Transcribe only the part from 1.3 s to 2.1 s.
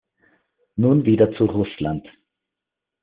zu Russland.